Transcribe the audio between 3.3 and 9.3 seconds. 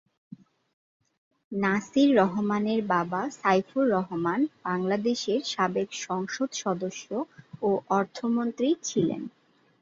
সাইফুর রহমান, বাংলাদেশের সাবেক সংসদ সদস্য ও অর্থমন্ত্রী ছিলেন।